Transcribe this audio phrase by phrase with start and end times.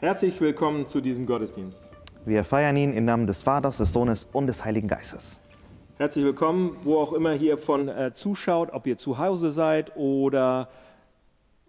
[0.00, 1.90] Herzlich willkommen zu diesem Gottesdienst.
[2.24, 5.38] Wir feiern ihn im Namen des Vaters, des Sohnes und des Heiligen Geistes.
[5.98, 10.70] Herzlich willkommen, wo auch immer hier von äh, zuschaut, ob ihr zu Hause seid oder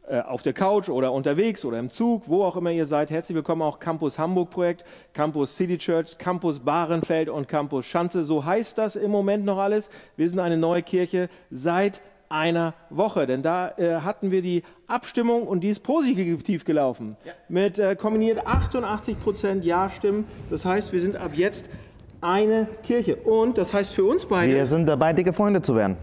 [0.07, 3.09] äh, auf der Couch oder unterwegs oder im Zug, wo auch immer ihr seid.
[3.11, 8.23] Herzlich willkommen auch Campus Hamburg Projekt, Campus City Church, Campus Bahrenfeld und Campus Schanze.
[8.23, 9.89] So heißt das im Moment noch alles.
[10.15, 12.01] Wir sind eine neue Kirche seit
[12.31, 17.17] einer Woche, denn da äh, hatten wir die Abstimmung und die ist positiv gelaufen.
[17.25, 17.33] Ja.
[17.49, 20.25] Mit äh, kombiniert 88 Prozent Ja-Stimmen.
[20.49, 21.69] Das heißt, wir sind ab jetzt
[22.21, 23.15] eine Kirche.
[23.15, 24.53] Und das heißt für uns beide.
[24.53, 25.97] Wir sind dabei, dicke Freunde zu werden.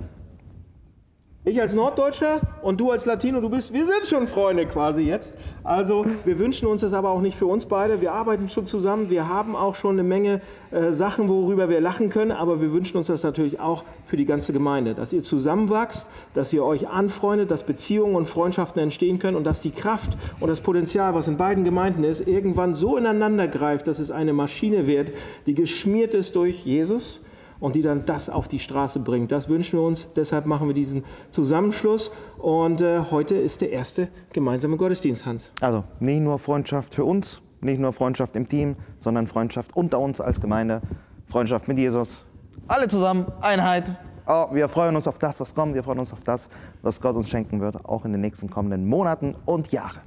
[1.48, 5.34] Ich als Norddeutscher und du als Latino, du bist, wir sind schon Freunde quasi jetzt.
[5.64, 8.02] Also wir wünschen uns das aber auch nicht für uns beide.
[8.02, 12.10] Wir arbeiten schon zusammen, wir haben auch schon eine Menge äh, Sachen, worüber wir lachen
[12.10, 16.06] können, aber wir wünschen uns das natürlich auch für die ganze Gemeinde, dass ihr zusammenwachst,
[16.34, 20.48] dass ihr euch anfreundet, dass Beziehungen und Freundschaften entstehen können und dass die Kraft und
[20.48, 24.86] das Potenzial, was in beiden Gemeinden ist, irgendwann so ineinander greift, dass es eine Maschine
[24.86, 25.12] wird,
[25.46, 27.22] die geschmiert ist durch Jesus
[27.60, 29.32] und die dann das auf die Straße bringt.
[29.32, 34.08] Das wünschen wir uns, deshalb machen wir diesen Zusammenschluss und äh, heute ist der erste
[34.32, 35.50] gemeinsame Gottesdienst, Hans.
[35.60, 40.20] Also nicht nur Freundschaft für uns, nicht nur Freundschaft im Team, sondern Freundschaft unter uns
[40.20, 40.80] als Gemeinde,
[41.26, 42.24] Freundschaft mit Jesus.
[42.68, 43.90] Alle zusammen, Einheit.
[44.26, 46.50] Oh, wir freuen uns auf das, was kommt, wir freuen uns auf das,
[46.82, 50.02] was Gott uns schenken wird, auch in den nächsten kommenden Monaten und Jahren.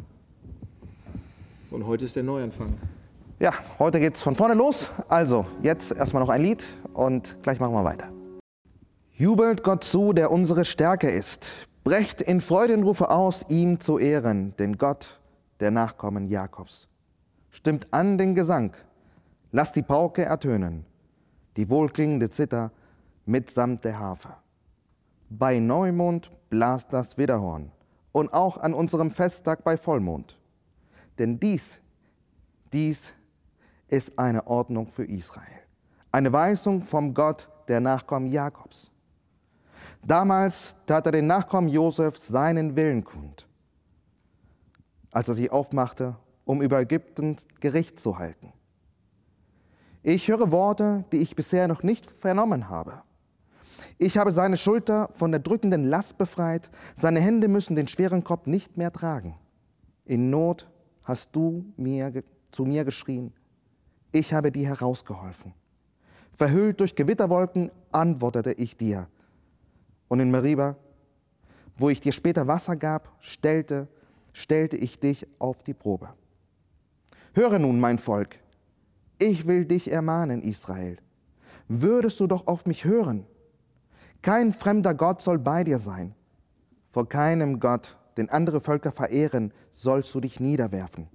[1.71, 2.77] Und heute ist der Neuanfang.
[3.41, 4.91] Ja, heute geht's von vorne los.
[5.09, 8.07] Also, jetzt erstmal noch ein Lied und gleich machen wir weiter.
[9.13, 11.67] Jubelt Gott zu, der unsere Stärke ist.
[11.83, 15.19] Brecht in Freudenrufe aus, ihm zu ehren, den Gott
[15.59, 16.87] der Nachkommen Jakobs.
[17.49, 18.73] Stimmt an den Gesang,
[19.51, 20.85] lasst die Pauke ertönen,
[21.57, 22.71] die wohlklingende Zither
[23.25, 24.35] mitsamt der Harfe.
[25.31, 27.71] Bei Neumond blast das Widerhorn
[28.11, 30.37] und auch an unserem Festtag bei Vollmond.
[31.17, 31.81] Denn dies,
[32.71, 33.15] dies
[33.91, 35.45] ist eine Ordnung für Israel.
[36.11, 38.89] Eine Weisung vom Gott der Nachkommen Jakobs.
[40.03, 43.47] Damals tat er den Nachkommen Josefs seinen Willen kund,
[45.11, 46.15] als er sie aufmachte,
[46.45, 48.51] um über Ägypten Gericht zu halten.
[50.03, 53.03] Ich höre Worte, die ich bisher noch nicht vernommen habe.
[53.99, 58.47] Ich habe seine Schulter von der drückenden Last befreit, seine Hände müssen den schweren Kopf
[58.47, 59.35] nicht mehr tragen.
[60.05, 60.67] In Not
[61.03, 63.33] hast du mir, zu mir geschrien,
[64.11, 65.53] ich habe dir herausgeholfen.
[66.31, 69.07] Verhüllt durch Gewitterwolken antwortete ich dir.
[70.07, 70.75] Und in Meriba,
[71.77, 73.87] wo ich dir später Wasser gab, stellte,
[74.33, 76.09] stellte ich dich auf die Probe.
[77.33, 78.39] Höre nun, mein Volk,
[79.19, 80.97] ich will dich ermahnen, Israel.
[81.67, 83.25] Würdest du doch auf mich hören?
[84.21, 86.13] Kein fremder Gott soll bei dir sein.
[86.91, 91.07] Vor keinem Gott, den andere Völker verehren, sollst du dich niederwerfen.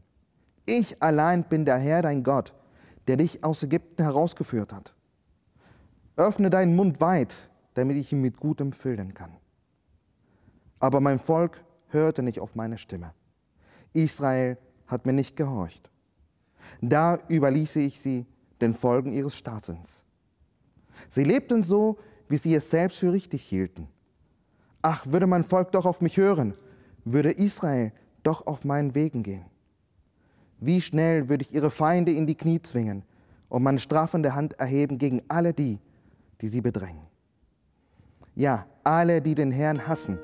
[0.64, 2.54] Ich allein bin der Herr, dein Gott,
[3.06, 4.94] der dich aus Ägypten herausgeführt hat.
[6.16, 7.36] Öffne deinen Mund weit,
[7.74, 9.36] damit ich ihn mit Gutem füllen kann.
[10.78, 13.12] Aber mein Volk hörte nicht auf meine Stimme.
[13.92, 15.90] Israel hat mir nicht gehorcht.
[16.80, 18.26] Da überließe ich sie
[18.60, 20.04] den Folgen ihres Staatssinns.
[21.08, 23.88] Sie lebten so, wie sie es selbst für richtig hielten.
[24.82, 26.54] Ach, würde mein Volk doch auf mich hören,
[27.04, 27.92] würde Israel
[28.22, 29.44] doch auf meinen Wegen gehen.
[30.60, 33.02] Wie schnell würde ich ihre Feinde in die Knie zwingen
[33.48, 35.78] und meine strafende Hand erheben gegen alle die,
[36.40, 37.06] die sie bedrängen.
[38.34, 40.18] Ja, alle, die den Herrn hassen,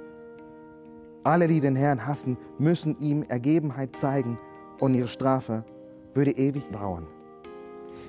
[1.24, 4.36] alle, die den Herrn hassen, müssen ihm Ergebenheit zeigen
[4.80, 5.64] und ihre Strafe
[6.12, 7.06] würde ewig dauern.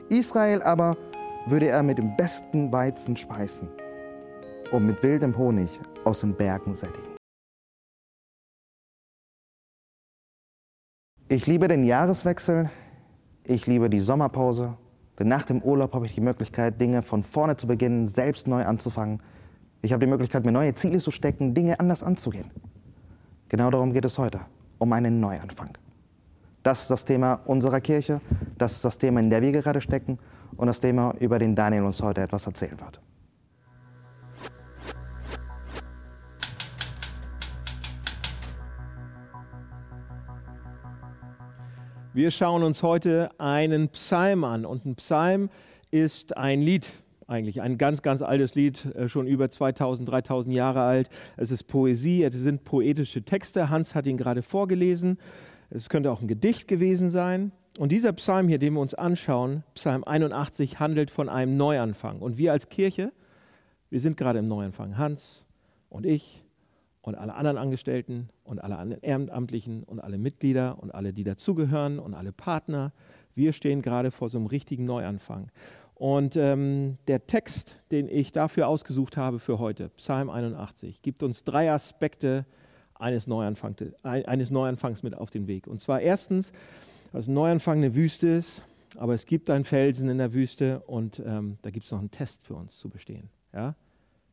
[0.10, 0.98] Israel aber
[1.48, 3.70] würde er mit dem besten Weizen speisen
[4.72, 5.70] und mit wildem Honig
[6.06, 7.13] aus den Bergen sättigen.
[11.30, 12.70] Ich liebe den Jahreswechsel,
[13.46, 14.78] ich liebe die Sommerpause,
[15.18, 18.66] denn nach dem Urlaub habe ich die Möglichkeit, Dinge von vorne zu beginnen, selbst neu
[18.66, 19.22] anzufangen.
[19.82, 22.52] Ich habe die Möglichkeit, mir neue Ziele zu stecken, Dinge anders anzugehen.
[23.48, 24.42] Genau darum geht es heute,
[24.80, 25.78] um einen Neuanfang.
[26.62, 28.20] Das ist das Thema unserer Kirche,
[28.58, 30.20] das ist das Thema, in der wir gerade stecken
[30.58, 33.00] und das Thema, über den Daniel uns heute etwas erzählen wird.
[42.16, 45.50] Wir schauen uns heute einen Psalm an und ein Psalm
[45.90, 46.92] ist ein Lied,
[47.26, 51.10] eigentlich ein ganz, ganz altes Lied, äh, schon über 2000, 3000 Jahre alt.
[51.38, 53.72] Es ist Poesie, es sind poetische Texte.
[53.72, 55.18] Hans hat ihn gerade vorgelesen.
[55.72, 57.52] Es könnte auch ein Gedicht gewesen sein.
[57.80, 62.20] Und dieser Psalm hier, den wir uns anschauen, Psalm 81, handelt von einem Neuanfang.
[62.20, 63.12] Und wir als Kirche,
[63.90, 65.00] wir sind gerade im Neuanfang.
[65.00, 65.44] Hans
[65.90, 66.43] und ich
[67.04, 72.14] und alle anderen Angestellten und alle Ehrenamtlichen und alle Mitglieder und alle, die dazugehören und
[72.14, 72.94] alle Partner.
[73.36, 75.52] Wir stehen gerade vor so einem richtigen Neuanfang.
[75.96, 81.44] Und ähm, der Text, den ich dafür ausgesucht habe für heute, Psalm 81, gibt uns
[81.44, 82.46] drei Aspekte
[82.96, 85.68] eines, Neuanfang, eines Neuanfangs mit auf den Weg.
[85.68, 86.54] Und zwar erstens,
[87.12, 88.64] dass ein Neuanfang eine Wüste ist,
[88.98, 92.12] aber es gibt einen Felsen in der Wüste und ähm, da gibt es noch einen
[92.12, 93.30] Test für uns zu bestehen.
[93.54, 93.76] Ja?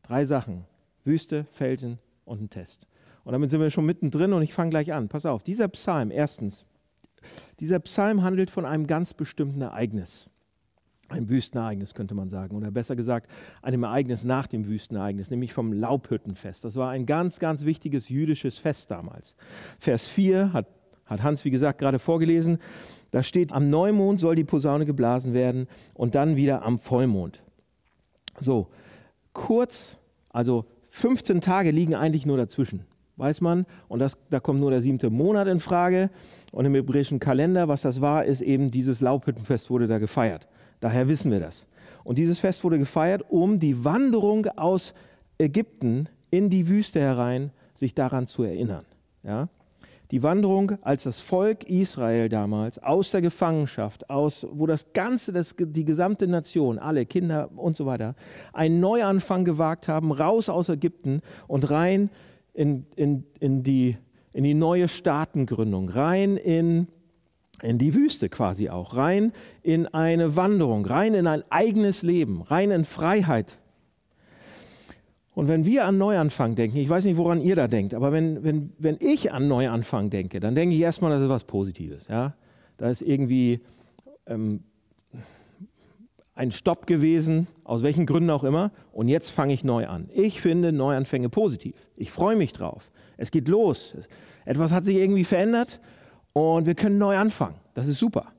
[0.03, 0.63] Drei Sachen,
[1.03, 1.99] Wüste, Felsen
[2.31, 2.87] und ein Test.
[3.23, 5.09] Und damit sind wir schon mittendrin und ich fange gleich an.
[5.09, 6.65] Pass auf, dieser Psalm, erstens,
[7.59, 10.27] dieser Psalm handelt von einem ganz bestimmten Ereignis.
[11.09, 13.29] Ein Wüstenereignis könnte man sagen, oder besser gesagt,
[13.61, 16.63] einem Ereignis nach dem Wüstenereignis, nämlich vom Laubhüttenfest.
[16.63, 19.35] Das war ein ganz, ganz wichtiges jüdisches Fest damals.
[19.77, 20.67] Vers 4 hat,
[21.05, 22.59] hat Hans, wie gesagt, gerade vorgelesen.
[23.11, 27.43] Da steht, am Neumond soll die Posaune geblasen werden und dann wieder am Vollmond.
[28.39, 28.69] So,
[29.33, 29.97] kurz,
[30.29, 32.81] also 15 Tage liegen eigentlich nur dazwischen,
[33.15, 33.65] weiß man.
[33.87, 36.09] Und das, da kommt nur der siebte Monat in Frage.
[36.51, 40.47] Und im hebräischen Kalender, was das war, ist eben dieses Laubhüttenfest wurde da gefeiert.
[40.81, 41.65] Daher wissen wir das.
[42.03, 44.93] Und dieses Fest wurde gefeiert, um die Wanderung aus
[45.37, 48.83] Ägypten in die Wüste herein, sich daran zu erinnern.
[49.23, 49.47] Ja?
[50.11, 55.55] Die Wanderung, als das Volk Israel damals aus der Gefangenschaft, aus, wo das ganze, das,
[55.57, 58.15] die gesamte Nation, alle Kinder und so weiter,
[58.51, 62.09] einen Neuanfang gewagt haben, raus aus Ägypten und rein
[62.53, 63.97] in, in, in, die,
[64.33, 66.87] in die neue Staatengründung, rein in
[67.61, 72.71] in die Wüste quasi auch, rein in eine Wanderung, rein in ein eigenes Leben, rein
[72.71, 73.59] in Freiheit.
[75.33, 78.43] Und wenn wir an Neuanfang denken, ich weiß nicht, woran ihr da denkt, aber wenn,
[78.43, 82.07] wenn, wenn ich an Neuanfang denke, dann denke ich erstmal, das ist was Positives.
[82.09, 82.33] Ja?
[82.77, 83.61] Da ist irgendwie
[84.27, 84.63] ähm,
[86.35, 90.09] ein Stopp gewesen, aus welchen Gründen auch immer, und jetzt fange ich neu an.
[90.13, 91.75] Ich finde Neuanfänge positiv.
[91.95, 92.91] Ich freue mich drauf.
[93.17, 93.95] Es geht los.
[94.45, 95.79] Etwas hat sich irgendwie verändert
[96.33, 97.55] und wir können neu anfangen.
[97.73, 98.33] Das ist super.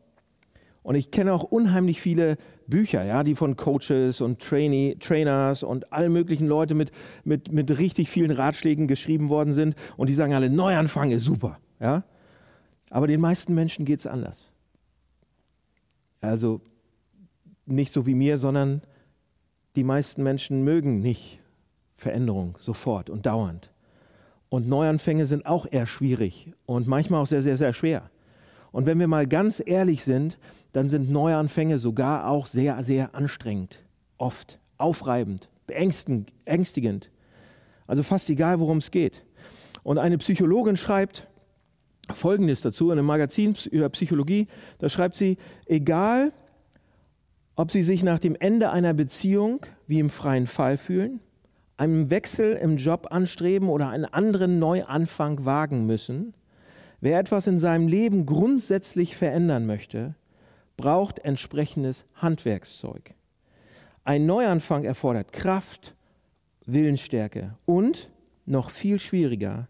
[0.83, 2.37] Und ich kenne auch unheimlich viele
[2.67, 6.91] Bücher, ja, die von Coaches und Trainee, Trainers und allen möglichen Leuten mit,
[7.25, 9.77] mit, mit richtig vielen Ratschlägen geschrieben worden sind.
[9.97, 11.59] Und die sagen alle, Neuanfang ist super.
[11.81, 12.03] Ja?
[12.91, 14.51] Aber den meisten Menschen geht es anders.
[16.21, 16.61] Also
[17.65, 18.83] nicht so wie mir, sondern
[19.77, 21.41] die meisten Menschen mögen nicht
[21.97, 23.71] Veränderung sofort und dauernd.
[24.49, 28.11] Und Neuanfänge sind auch eher schwierig und manchmal auch sehr, sehr, sehr schwer.
[28.71, 30.39] Und wenn wir mal ganz ehrlich sind,
[30.73, 33.79] dann sind Neuanfänge sogar auch sehr, sehr anstrengend,
[34.19, 37.11] oft aufreibend, beängstigend.
[37.87, 39.25] Also fast egal, worum es geht.
[39.83, 41.29] Und eine Psychologin schreibt
[42.11, 44.49] Folgendes dazu in einem Magazin über Psychologie.
[44.79, 46.33] Da schreibt sie, egal,
[47.55, 51.21] ob Sie sich nach dem Ende einer Beziehung wie im freien Fall fühlen,
[51.77, 56.35] einen Wechsel im Job anstreben oder einen anderen Neuanfang wagen müssen.
[57.01, 60.15] Wer etwas in seinem Leben grundsätzlich verändern möchte,
[60.83, 63.15] braucht entsprechendes Handwerkszeug.
[64.05, 65.95] Ein Neuanfang erfordert Kraft,
[66.67, 68.11] Willensstärke und,
[68.47, 69.69] noch viel schwieriger,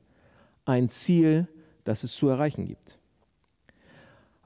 [0.65, 1.49] ein Ziel,
[1.85, 2.99] das es zu erreichen gibt.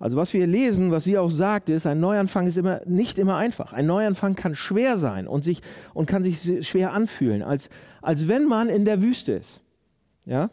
[0.01, 3.37] Also was wir lesen, was sie auch sagt, ist, ein Neuanfang ist immer, nicht immer
[3.37, 3.73] einfach.
[3.73, 5.63] Ein Neuanfang kann schwer sein und, sich,
[5.95, 7.71] und kann sich schwer anfühlen, als,
[8.03, 9.61] als wenn man in der Wüste ist.
[10.25, 10.51] Ja?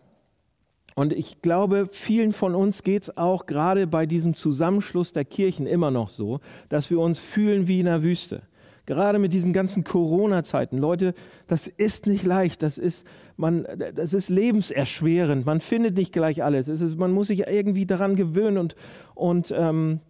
[0.95, 5.65] Und ich glaube, vielen von uns geht es auch gerade bei diesem Zusammenschluss der Kirchen
[5.65, 8.43] immer noch so, dass wir uns fühlen wie in der Wüste.
[8.85, 10.77] Gerade mit diesen ganzen Corona-Zeiten.
[10.77, 11.13] Leute,
[11.47, 12.62] das ist nicht leicht.
[12.63, 13.07] Das ist,
[13.38, 15.45] man, das ist lebenserschwerend.
[15.45, 16.67] Man findet nicht gleich alles.
[16.67, 18.57] Es ist, man muss sich irgendwie daran gewöhnen.
[18.57, 18.75] Und,
[19.15, 20.01] und, ähm,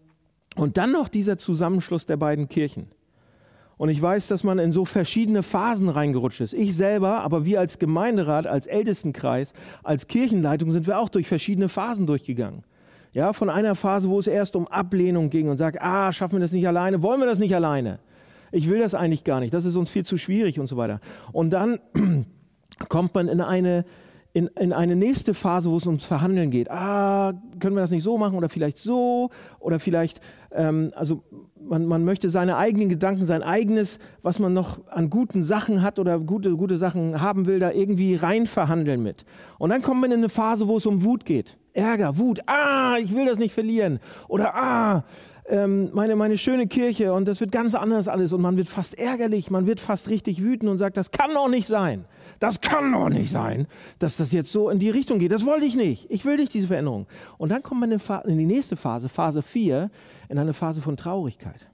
[0.55, 2.87] und dann noch dieser Zusammenschluss der beiden Kirchen.
[3.77, 6.53] Und ich weiß, dass man in so verschiedene Phasen reingerutscht ist.
[6.53, 9.53] Ich selber, aber wir als Gemeinderat, als Ältestenkreis,
[9.83, 12.63] als Kirchenleitung sind wir auch durch verschiedene Phasen durchgegangen.
[13.13, 16.39] Ja, von einer Phase, wo es erst um Ablehnung ging und sagt, ah, schaffen wir
[16.39, 17.99] das nicht alleine, wollen wir das nicht alleine?
[18.53, 20.99] ich will das eigentlich gar nicht, das ist uns viel zu schwierig und so weiter.
[21.31, 21.79] Und dann
[22.87, 23.83] kommt man in eine,
[24.33, 26.69] in, in eine nächste Phase, wo es ums Verhandeln geht.
[26.71, 30.21] Ah, können wir das nicht so machen oder vielleicht so oder vielleicht,
[30.51, 31.23] ähm, also
[31.61, 35.99] man, man möchte seine eigenen Gedanken, sein eigenes, was man noch an guten Sachen hat
[35.99, 39.23] oder gute, gute Sachen haben will, da irgendwie rein verhandeln mit.
[39.59, 41.57] Und dann kommt man in eine Phase, wo es um Wut geht.
[41.73, 43.99] Ärger, Wut, ah, ich will das nicht verlieren.
[44.27, 45.03] Oder ah,
[45.47, 48.97] ähm, meine, meine schöne Kirche und das wird ganz anders alles und man wird fast
[48.97, 52.05] ärgerlich, man wird fast richtig wütend und sagt, das kann doch nicht sein.
[52.39, 53.67] Das kann doch nicht sein,
[53.99, 55.31] dass das jetzt so in die Richtung geht.
[55.31, 56.09] Das wollte ich nicht.
[56.09, 57.07] Ich will nicht diese Veränderung.
[57.37, 59.89] Und dann kommt man in die nächste Phase, Phase 4,
[60.29, 61.67] in eine Phase von Traurigkeit.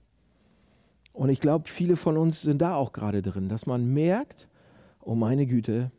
[1.13, 4.47] Und ich glaube, viele von uns sind da auch gerade drin, dass man merkt,
[5.01, 5.91] oh meine Güte,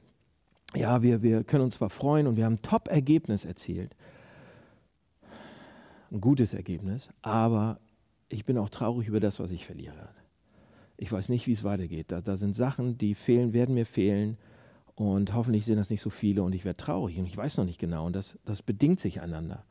[0.75, 3.97] ja, wir, wir können uns zwar freuen und wir haben ein Top-Ergebnis erzielt,
[6.11, 7.81] ein gutes Ergebnis, aber
[8.29, 10.09] ich bin auch traurig über das, was ich verliere.
[10.97, 12.13] Ich weiß nicht, wie es weitergeht.
[12.13, 14.39] Da, da sind Sachen, die fehlen, werden mir fehlen
[15.01, 17.65] und hoffentlich sind das nicht so viele und ich werde traurig und ich weiß noch
[17.65, 19.65] nicht genau und das, das bedingt sich einander.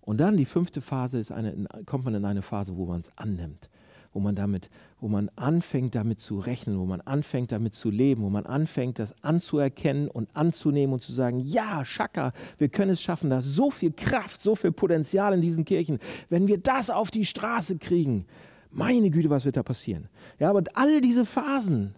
[0.00, 3.10] Und dann die fünfte Phase ist eine, kommt man in eine Phase, wo man es
[3.16, 3.70] annimmt
[4.16, 8.22] wo man damit, wo man anfängt damit zu rechnen, wo man anfängt damit zu leben,
[8.22, 13.02] wo man anfängt das anzuerkennen und anzunehmen und zu sagen, ja, Schaka, wir können es
[13.02, 15.98] schaffen, da ist so viel Kraft, so viel Potenzial in diesen Kirchen.
[16.30, 18.24] Wenn wir das auf die Straße kriegen,
[18.70, 20.08] meine Güte, was wird da passieren?
[20.38, 21.94] Ja, aber all diese Phasen,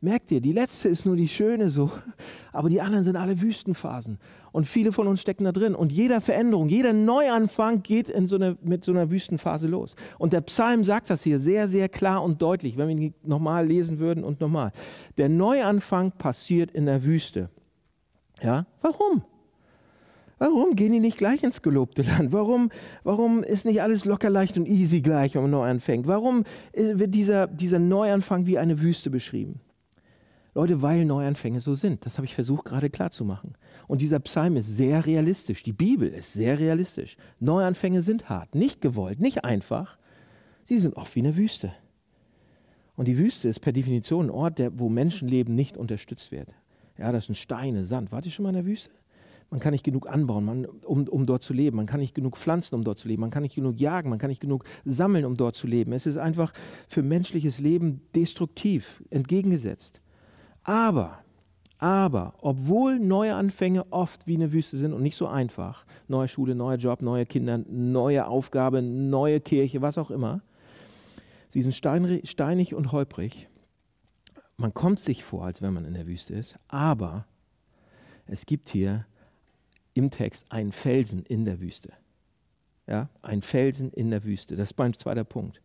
[0.00, 1.90] Merkt ihr, die letzte ist nur die schöne so,
[2.52, 4.18] aber die anderen sind alle Wüstenphasen.
[4.52, 5.74] Und viele von uns stecken da drin.
[5.74, 9.96] Und jede Veränderung, jeder Neuanfang geht so eine, mit so einer Wüstenphase los.
[10.18, 13.66] Und der Psalm sagt das hier sehr, sehr klar und deutlich, wenn wir ihn nochmal
[13.66, 14.70] lesen würden und nochmal.
[15.16, 17.50] Der Neuanfang passiert in der Wüste.
[18.40, 19.22] Ja, warum?
[20.38, 22.32] Warum gehen die nicht gleich ins gelobte Land?
[22.32, 22.70] Warum,
[23.02, 26.06] warum ist nicht alles locker, leicht und easy gleich, wenn man neu anfängt?
[26.06, 29.60] Warum wird dieser, dieser Neuanfang wie eine Wüste beschrieben?
[30.54, 32.04] Leute, weil Neuanfänge so sind.
[32.04, 33.54] Das habe ich versucht gerade klarzumachen.
[33.86, 35.62] Und dieser Psalm ist sehr realistisch.
[35.62, 37.16] Die Bibel ist sehr realistisch.
[37.40, 39.98] Neuanfänge sind hart, nicht gewollt, nicht einfach.
[40.64, 41.72] Sie sind oft wie eine Wüste.
[42.96, 46.48] Und die Wüste ist per Definition ein Ort, der, wo Menschenleben nicht unterstützt wird.
[46.98, 48.10] Ja, das sind Steine, Sand.
[48.10, 48.90] Wart ihr schon mal in der Wüste?
[49.50, 51.76] Man kann nicht genug anbauen, man, um, um dort zu leben.
[51.76, 53.20] Man kann nicht genug pflanzen, um dort zu leben.
[53.20, 55.92] Man kann nicht genug jagen, man kann nicht genug sammeln, um dort zu leben.
[55.92, 56.52] Es ist einfach
[56.88, 60.00] für menschliches Leben destruktiv, entgegengesetzt.
[60.68, 61.24] Aber,
[61.78, 66.54] aber, obwohl neue Anfänge oft wie eine Wüste sind und nicht so einfach, neue Schule,
[66.54, 70.42] neuer Job, neue Kinder, neue Aufgabe, neue Kirche, was auch immer,
[71.48, 73.48] sie sind steinig und holprig.
[74.58, 77.24] Man kommt sich vor, als wenn man in der Wüste ist, aber
[78.26, 79.06] es gibt hier
[79.94, 81.94] im Text einen Felsen in der Wüste.
[82.86, 84.54] Ja, ein Felsen in der Wüste.
[84.54, 85.62] Das ist mein zweiter Punkt.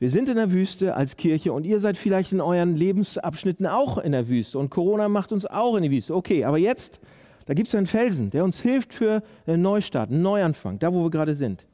[0.00, 3.96] Wir sind in der Wüste als Kirche und ihr seid vielleicht in euren Lebensabschnitten auch
[3.98, 6.16] in der Wüste und Corona macht uns auch in die Wüste.
[6.16, 6.98] Okay, aber jetzt,
[7.46, 11.04] da gibt es einen Felsen, der uns hilft für einen Neustart, einen Neuanfang, da wo
[11.04, 11.64] wir gerade sind.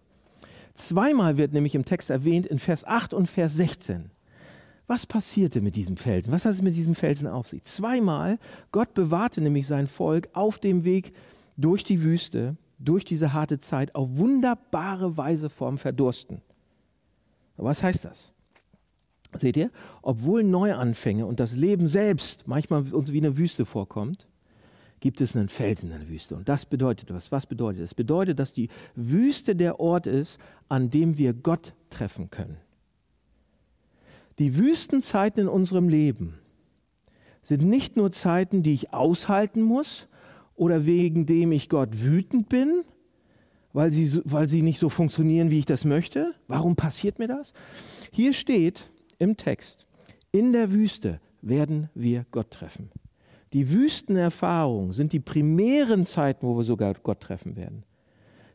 [0.75, 4.11] Zweimal wird nämlich im Text erwähnt in Vers 8 und Vers 16.
[4.87, 6.33] Was passierte mit diesem Felsen?
[6.33, 7.62] Was hat es mit diesem Felsen auf sich?
[7.62, 8.39] Zweimal,
[8.71, 11.12] Gott bewahrte nämlich sein Volk auf dem Weg
[11.57, 16.43] durch die Wüste, durch diese harte Zeit, auf wunderbare Weise vorm Verdursten.
[17.64, 18.33] Was heißt das?
[19.33, 19.71] Seht ihr,
[20.02, 24.26] obwohl Neuanfänge und das Leben selbst manchmal uns wie eine Wüste vorkommt,
[24.99, 26.37] gibt es einen Felsen in der Wüste.
[26.37, 27.33] Und das bedeutet was?
[27.33, 27.95] Was bedeutet das?
[27.95, 30.38] bedeutet, dass die Wüste der Ort ist,
[30.69, 32.59] an dem wir Gott treffen können.
[34.38, 36.38] Die Wüstenzeiten in unserem Leben
[37.43, 40.07] sind nicht nur Zeiten, die ich aushalten muss
[40.55, 42.85] oder wegen dem ich Gott wütend bin,
[43.73, 46.35] weil sie, weil sie nicht so funktionieren, wie ich das möchte?
[46.49, 47.53] Warum passiert mir das?
[48.11, 49.87] Hier steht im Text,
[50.33, 52.91] in der Wüste werden wir Gott treffen.
[53.53, 57.85] Die Wüstenerfahrungen sind die primären Zeiten, wo wir sogar Gott treffen werden.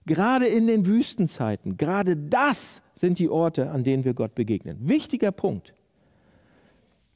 [0.06, 4.78] Gerade in den Wüstenzeiten, gerade das sind die Orte, an denen wir Gott begegnen.
[4.82, 5.74] Wichtiger Punkt.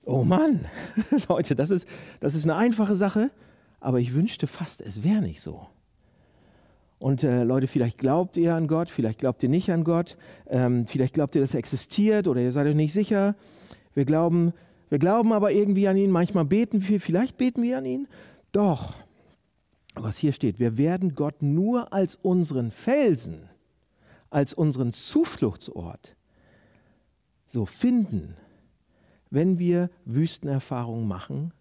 [0.05, 0.65] Oh Mann,
[1.29, 1.87] Leute, das ist,
[2.19, 3.29] das ist eine einfache Sache,
[3.79, 5.67] aber ich wünschte fast, es wäre nicht so.
[6.99, 10.85] Und äh, Leute, vielleicht glaubt ihr an Gott, vielleicht glaubt ihr nicht an Gott, ähm,
[10.85, 13.35] vielleicht glaubt ihr, dass er existiert oder ihr seid euch nicht sicher.
[13.95, 14.51] Wir glauben,
[14.89, 16.11] wir glauben aber irgendwie an ihn.
[16.11, 18.07] Manchmal beten wir, vielleicht beten wir an ihn.
[18.51, 18.95] Doch,
[19.95, 23.49] was hier steht, wir werden Gott nur als unseren Felsen,
[24.29, 26.15] als unseren Zufluchtsort
[27.47, 28.35] so finden,
[29.29, 31.53] wenn wir Wüstenerfahrungen machen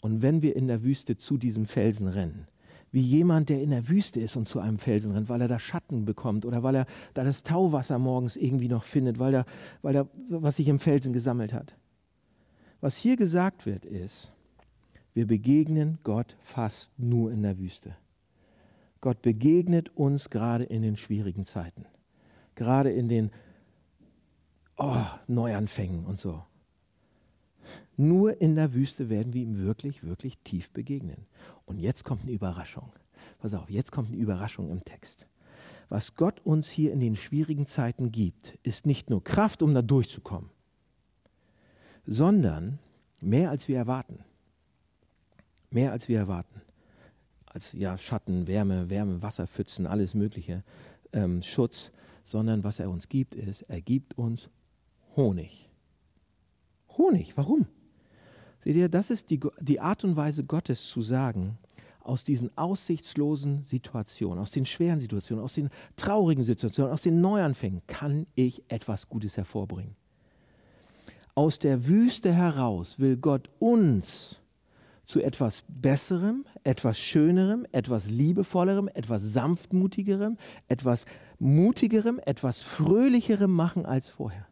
[0.00, 2.46] und wenn wir in der Wüste zu diesem Felsen rennen
[2.92, 5.58] wie jemand, der in der Wüste ist und zu einem Felsen rennt, weil er da
[5.58, 9.46] Schatten bekommt oder weil er da das Tauwasser morgens irgendwie noch findet, weil er,
[9.82, 11.74] weil er was sich im Felsen gesammelt hat.
[12.80, 14.32] Was hier gesagt wird, ist,
[15.14, 17.96] wir begegnen Gott fast nur in der Wüste.
[19.00, 21.86] Gott begegnet uns gerade in den schwierigen Zeiten,
[22.54, 23.30] gerade in den
[24.76, 26.42] oh, Neuanfängen und so.
[27.96, 31.26] Nur in der Wüste werden wir ihm wirklich, wirklich tief begegnen.
[31.66, 32.92] Und jetzt kommt eine Überraschung.
[33.38, 35.26] Pass auf, jetzt kommt eine Überraschung im Text.
[35.88, 39.82] Was Gott uns hier in den schwierigen Zeiten gibt, ist nicht nur Kraft, um da
[39.82, 40.50] durchzukommen,
[42.06, 42.78] sondern
[43.20, 44.24] mehr als wir erwarten.
[45.70, 46.62] Mehr als wir erwarten.
[47.46, 50.64] Als ja, Schatten, Wärme, Wärme, Wasserpfützen, alles Mögliche,
[51.12, 51.92] ähm, Schutz,
[52.24, 54.50] sondern was er uns gibt, ist, er gibt uns
[55.14, 55.70] Honig.
[56.96, 57.66] Honig, warum?
[58.66, 61.56] Seht ihr, das ist die, die Art und Weise Gottes zu sagen,
[62.00, 67.82] aus diesen aussichtslosen Situationen, aus den schweren Situationen, aus den traurigen Situationen, aus den Neuanfängen,
[67.86, 69.94] kann ich etwas Gutes hervorbringen.
[71.36, 74.40] Aus der Wüste heraus will Gott uns
[75.04, 81.04] zu etwas Besserem, etwas Schönerem, etwas Liebevollerem, etwas Sanftmutigerem, etwas
[81.38, 84.48] Mutigerem, etwas Fröhlicherem machen als vorher.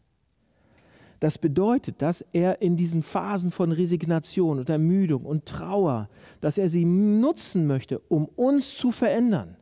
[1.24, 6.10] Das bedeutet, dass er in diesen Phasen von Resignation und Ermüdung und Trauer,
[6.42, 9.56] dass er sie nutzen möchte, um uns zu verändern.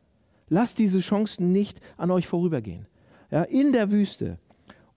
[0.49, 2.85] Lasst diese Chancen nicht an euch vorübergehen.
[3.31, 4.39] Ja, in der Wüste,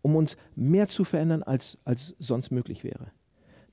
[0.03, 3.13] um uns mehr zu verändern, als, als sonst möglich wäre.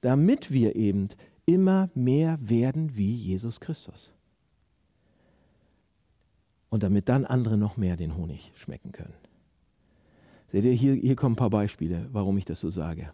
[0.02, 1.10] Damit wir eben
[1.48, 4.14] immer mehr werden wie Jesus Christus.
[6.70, 9.16] Und damit dann andere noch mehr den Honig schmecken können.
[10.54, 13.10] Seht ihr, hier, hier kommen ein paar Beispiele, warum ich das so sage.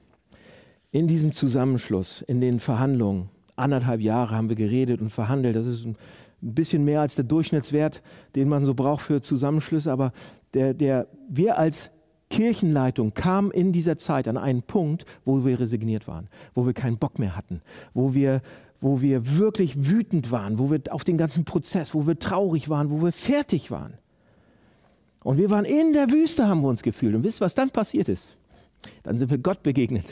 [0.92, 5.56] In diesem Zusammenschluss, in den Verhandlungen, anderthalb Jahre haben wir geredet und verhandelt.
[5.56, 5.96] Das ist ein
[6.42, 8.02] bisschen mehr als der Durchschnittswert,
[8.36, 9.90] den man so braucht für Zusammenschlüsse.
[9.90, 10.12] Aber
[10.54, 11.92] der, der, wir als
[12.30, 16.98] Kirchenleitung kamen in dieser Zeit an einen Punkt, wo wir resigniert waren, wo wir keinen
[16.98, 17.62] Bock mehr hatten,
[17.94, 18.42] wo wir,
[18.82, 22.92] wo wir wirklich wütend waren, wo wir auf den ganzen Prozess, wo wir traurig waren,
[22.92, 23.94] wo wir fertig waren.
[25.24, 27.16] Und wir waren in der Wüste, haben wir uns gefühlt.
[27.16, 28.38] Und wisst, was dann passiert ist?
[29.04, 30.06] Dann sind wir Gott begegnet.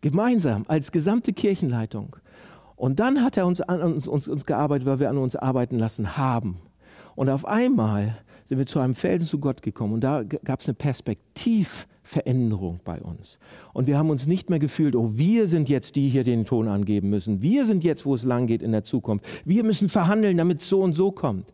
[0.00, 2.16] Gemeinsam, als gesamte Kirchenleitung.
[2.76, 5.78] Und dann hat er uns an uns, uns, uns gearbeitet, weil wir an uns arbeiten
[5.78, 6.58] lassen haben.
[7.14, 9.94] Und auf einmal sind wir zu einem Felsen zu Gott gekommen.
[9.94, 13.38] Und da gab es eine Perspektiv, Veränderung bei uns.
[13.72, 16.44] Und wir haben uns nicht mehr gefühlt, oh, wir sind jetzt die die hier den
[16.44, 17.40] Ton angeben müssen.
[17.40, 19.24] Wir sind jetzt, wo es lang geht in der Zukunft.
[19.46, 21.46] Wir müssen verhandeln, damit es so und so kommt.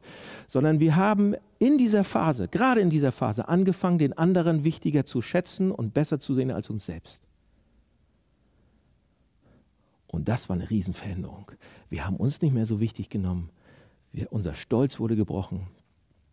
[0.48, 5.22] Sondern wir haben in dieser Phase, gerade in dieser Phase, angefangen, den anderen wichtiger zu
[5.22, 7.22] schätzen und besser zu sehen als uns selbst.
[10.08, 11.52] Und das war eine Riesenveränderung.
[11.88, 13.50] Wir haben uns nicht mehr so wichtig genommen.
[14.10, 15.68] Wir, unser Stolz wurde gebrochen.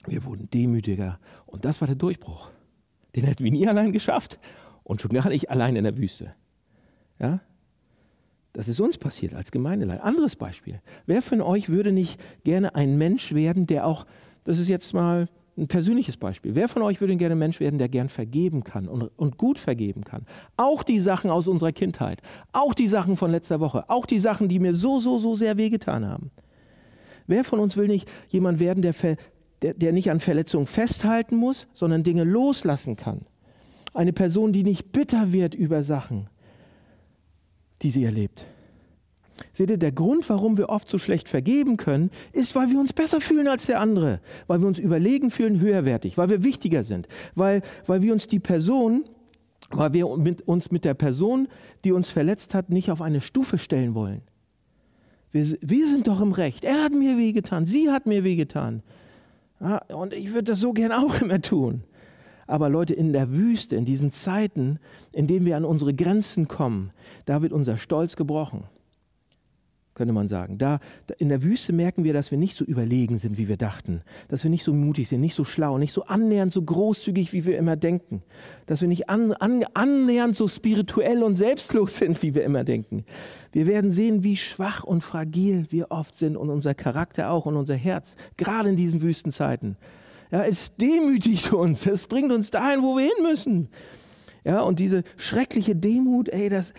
[0.08, 1.20] Wir wurden demütiger.
[1.46, 2.50] Und das war der Durchbruch.
[3.16, 4.40] Den hätten wir nie allein geschafft
[4.84, 6.34] und schon gar nicht allein in der Wüste.
[7.20, 7.42] Ja?
[8.54, 10.04] Das ist uns passiert als Gemeindeleiter.
[10.04, 10.82] Anderes Beispiel.
[11.06, 14.06] Wer von euch würde nicht gerne ein Mensch werden, der auch,
[14.48, 16.56] das ist jetzt mal ein persönliches Beispiel.
[16.56, 19.60] Wer von euch würde gerne ein Mensch werden, der gern vergeben kann und, und, gut
[19.60, 20.26] vergeben kann?
[20.56, 22.22] Auch die Sachen aus unserer Kindheit,
[22.54, 25.58] auch die Sachen von letzter Woche, auch die Sachen, die mir so, so, so sehr
[25.58, 26.32] wehgetan haben.
[27.26, 28.96] Wer von uns will nicht jemand werden, der,
[29.62, 33.26] der, der nicht an Verletzungen festhalten muss, sondern Dinge loslassen kann.
[33.94, 36.30] Eine Person, die nicht bitter wird über Sachen,
[37.82, 38.46] die sie erlebt.
[39.54, 42.94] Seht ihr, der Grund, warum wir oft so schlecht vergeben können, ist, weil wir uns
[42.94, 47.08] besser fühlen als der andere, weil wir uns überlegen fühlen, höherwertig, weil wir wichtiger sind,
[47.36, 49.04] weil, weil wir uns die Person,
[49.70, 51.48] weil wir mit, uns mit der Person,
[51.84, 54.22] die uns verletzt hat, nicht auf eine Stufe stellen wollen.
[55.32, 56.64] Wir, wir sind doch im Recht.
[56.64, 58.82] Er hat mir wehgetan, sie hat mir wehgetan.
[59.60, 61.84] Ja, und ich würde das so gern auch immer tun.
[62.50, 64.80] Aber Leute, in der Wüste, in diesen Zeiten,
[65.12, 66.92] in denen wir an unsere Grenzen kommen,
[67.26, 68.64] da wird unser Stolz gebrochen
[69.98, 70.60] könnte man sagen.
[70.60, 70.80] Da,
[71.18, 74.44] in der Wüste merken wir, dass wir nicht so überlegen sind, wie wir dachten, dass
[74.44, 77.58] wir nicht so mutig sind, nicht so schlau, nicht so annähernd so großzügig, wie wir
[77.58, 78.22] immer denken,
[78.68, 83.06] dass wir nicht an, an, annähernd so spirituell und selbstlos sind, wie wir immer denken.
[83.52, 87.58] Wir werden sehen, wie schwach und fragil wir oft sind und unser Charakter auch und
[87.58, 89.78] unser Herz, gerade in diesen Wüstenzeiten.
[90.32, 93.70] Ja, es demütigt uns, es bringt uns dahin, wo wir hin müssen.
[94.44, 96.74] Ja, und diese schreckliche Demut, ey, das,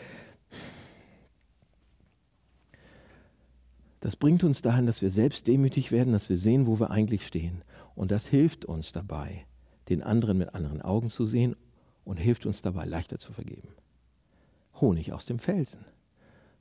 [4.00, 7.26] Das bringt uns dahin, dass wir selbst demütig werden, dass wir sehen, wo wir eigentlich
[7.26, 7.62] stehen.
[7.94, 9.46] Und das hilft uns dabei,
[9.88, 11.56] den anderen mit anderen Augen zu sehen
[12.04, 13.68] und hilft uns dabei, leichter zu vergeben.
[14.80, 15.84] Honig aus dem Felsen.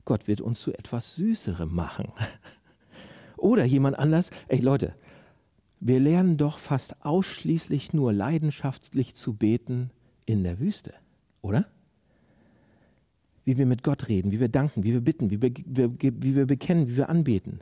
[0.04, 2.12] Gott wird uns zu etwas Süßerem machen.
[3.36, 4.30] Oder jemand anders.
[4.48, 4.94] Ey Leute,
[5.80, 9.90] wir lernen doch fast ausschließlich nur leidenschaftlich zu beten
[10.26, 10.92] in der Wüste,
[11.40, 11.66] oder?
[13.48, 16.44] Wie wir mit Gott reden, wie wir danken, wie wir bitten, wie wir, wie wir
[16.44, 17.60] bekennen, wie wir anbeten.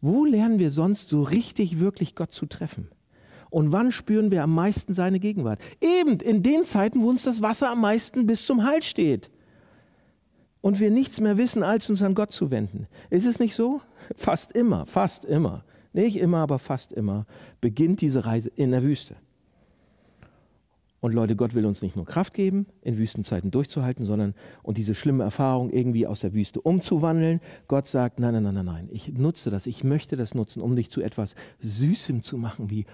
[0.00, 2.86] Wo lernen wir sonst so richtig, wirklich Gott zu treffen?
[3.50, 5.60] Und wann spüren wir am meisten seine Gegenwart?
[5.80, 9.32] Eben in den Zeiten, wo uns das Wasser am meisten bis zum Hals steht.
[10.60, 12.86] Und wir nichts mehr wissen, als uns an Gott zu wenden.
[13.10, 13.80] Ist es nicht so?
[14.14, 15.64] Fast immer, fast immer.
[15.92, 17.26] Nicht immer, aber fast immer
[17.60, 19.16] beginnt diese Reise in der Wüste.
[21.00, 24.94] Und Leute, Gott will uns nicht nur Kraft geben, in Wüstenzeiten durchzuhalten, sondern und diese
[24.94, 27.40] schlimme Erfahrung irgendwie aus der Wüste umzuwandeln.
[27.68, 30.76] Gott sagt, nein, nein, nein, nein, nein, ich nutze das, ich möchte das nutzen, um
[30.76, 32.84] dich zu etwas Süßem zu machen, wie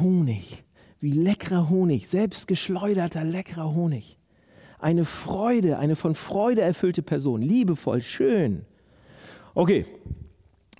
[0.00, 0.62] Honig,
[1.00, 4.16] wie leckerer Honig, selbst geschleuderter leckerer Honig.
[4.78, 8.64] Eine Freude, eine von Freude erfüllte Person, liebevoll, schön.
[9.54, 9.84] Okay,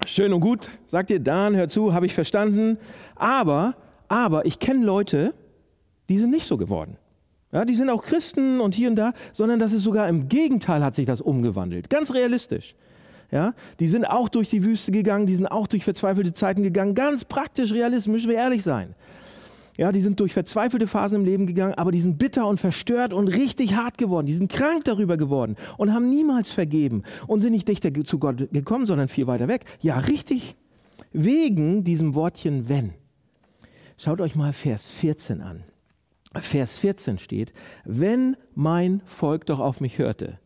[0.06, 2.78] Schön und gut, sagt ihr, Dan, hör zu, habe ich verstanden.
[3.16, 3.76] Aber,
[4.08, 5.34] aber ich kenne Leute,
[6.10, 6.98] die sind nicht so geworden.
[7.52, 10.84] Ja, die sind auch Christen und hier und da, sondern das ist sogar im Gegenteil
[10.84, 11.88] hat sich das umgewandelt.
[11.88, 12.74] Ganz realistisch.
[13.30, 16.96] Ja, die sind auch durch die Wüste gegangen, die sind auch durch verzweifelte Zeiten gegangen.
[16.96, 18.94] Ganz praktisch, realistisch, müssen wir ehrlich sein.
[19.78, 23.12] Ja, die sind durch verzweifelte Phasen im Leben gegangen, aber die sind bitter und verstört
[23.12, 24.26] und richtig hart geworden.
[24.26, 28.48] Die sind krank darüber geworden und haben niemals vergeben und sind nicht dichter zu Gott
[28.52, 29.64] gekommen, sondern viel weiter weg.
[29.80, 30.56] Ja, richtig.
[31.12, 32.94] Wegen diesem Wortchen wenn.
[33.96, 35.62] Schaut euch mal Vers 14 an.
[36.34, 37.52] Vers 14 steht,
[37.84, 40.38] wenn mein Volk doch auf mich hörte,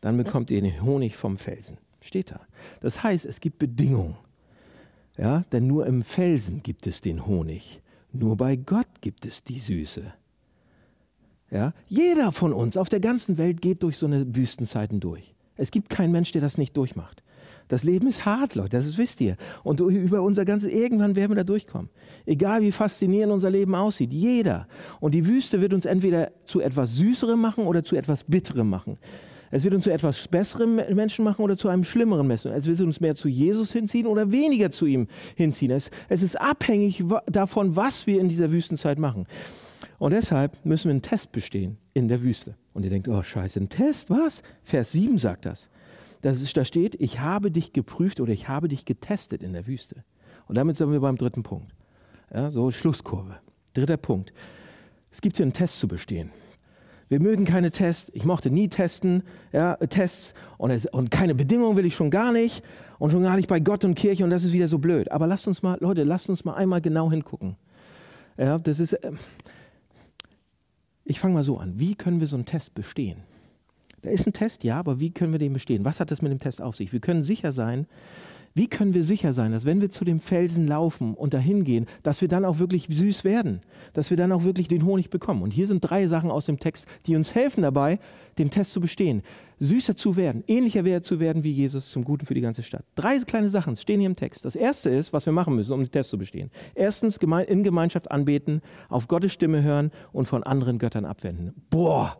[0.00, 1.78] dann bekommt ihr den Honig vom Felsen.
[2.00, 2.40] Steht da.
[2.80, 4.16] Das heißt, es gibt Bedingungen.
[5.16, 7.80] Ja, denn nur im Felsen gibt es den Honig.
[8.12, 10.12] Nur bei Gott gibt es die Süße.
[11.50, 15.34] Ja, jeder von uns auf der ganzen Welt geht durch so eine Wüstenzeiten durch.
[15.56, 17.22] Es gibt keinen Mensch, der das nicht durchmacht.
[17.68, 19.36] Das Leben ist hart, Leute, das wisst ihr.
[19.62, 21.90] Und über unser ganzes, irgendwann werden wir da durchkommen.
[22.26, 24.68] Egal wie faszinierend unser Leben aussieht, jeder.
[25.00, 28.98] Und die Wüste wird uns entweder zu etwas Süßerem machen oder zu etwas Bitterem machen.
[29.50, 32.50] Es wird uns zu etwas besserem Menschen machen oder zu einem schlimmeren Menschen.
[32.52, 35.70] Es wird uns mehr zu Jesus hinziehen oder weniger zu ihm hinziehen.
[35.70, 39.26] Es, es ist abhängig davon, was wir in dieser Wüstenzeit machen.
[39.98, 42.56] Und deshalb müssen wir einen Test bestehen in der Wüste.
[42.72, 44.42] Und ihr denkt, oh scheiße, ein Test, was?
[44.64, 45.68] Vers 7 sagt das.
[46.24, 49.66] Das ist, da steht, ich habe dich geprüft oder ich habe dich getestet in der
[49.66, 50.04] Wüste.
[50.46, 51.74] Und damit sind wir beim dritten Punkt.
[52.32, 53.36] Ja, so Schlusskurve.
[53.74, 54.32] Dritter Punkt.
[55.10, 56.30] Es gibt hier einen Test zu bestehen.
[57.10, 58.10] Wir mögen keine Tests.
[58.14, 62.32] Ich mochte nie testen, ja, Tests und, es, und keine Bedingungen will ich schon gar
[62.32, 62.64] nicht
[62.98, 65.10] und schon gar nicht bei Gott und Kirche und das ist wieder so blöd.
[65.12, 67.56] Aber lasst uns mal, Leute, lasst uns mal einmal genau hingucken.
[68.38, 69.12] Ja, das ist, äh,
[71.04, 71.78] ich fange mal so an.
[71.78, 73.18] Wie können wir so einen Test bestehen?
[74.04, 75.84] Da ist ein Test, ja, aber wie können wir den bestehen?
[75.86, 76.92] Was hat das mit dem Test auf sich?
[76.92, 77.86] Wir können sicher sein,
[78.52, 81.86] wie können wir sicher sein, dass wenn wir zu dem Felsen laufen und dahin gehen,
[82.02, 83.62] dass wir dann auch wirklich süß werden,
[83.94, 85.42] dass wir dann auch wirklich den Honig bekommen?
[85.42, 87.98] Und hier sind drei Sachen aus dem Text, die uns helfen dabei,
[88.38, 89.22] den Test zu bestehen.
[89.58, 92.84] Süßer zu werden, ähnlicher zu werden wie Jesus zum Guten für die ganze Stadt.
[92.94, 94.44] Drei kleine Sachen stehen hier im Text.
[94.44, 96.50] Das erste ist, was wir machen müssen, um den Test zu bestehen.
[96.74, 101.54] Erstens, in Gemeinschaft anbeten, auf Gottes Stimme hören und von anderen Göttern abwenden.
[101.70, 102.18] Boah,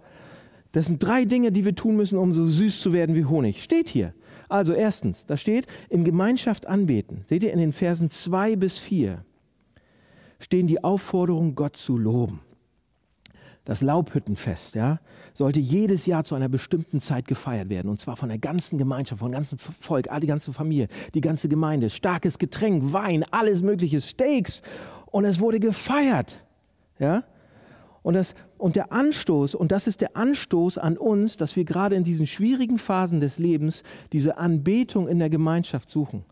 [0.75, 3.63] das sind drei Dinge, die wir tun müssen, um so süß zu werden wie Honig.
[3.63, 4.13] Steht hier.
[4.49, 7.25] Also erstens, da steht, in Gemeinschaft anbeten.
[7.29, 9.25] Seht ihr in den Versen 2 bis 4
[10.45, 12.41] stehen die Aufforderungen, Gott zu loben.
[13.65, 15.01] Das Laubhüttenfest ja,
[15.33, 17.89] sollte jedes Jahr zu einer bestimmten Zeit gefeiert werden.
[17.89, 21.49] Und zwar von der ganzen Gemeinschaft, vom ganzen Volk, all die ganze Familie, die ganze
[21.49, 21.89] Gemeinde.
[21.89, 24.61] Starkes Getränk, Wein, alles Mögliche, Steaks.
[25.07, 26.45] Und es wurde gefeiert.
[26.99, 27.25] Ja?
[28.05, 31.95] Und, das, und der Anstoß, und das ist der Anstoß an uns, dass wir gerade
[31.95, 36.27] in diesen schwierigen Phasen des Lebens diese Anbetung in der Gemeinschaft suchen.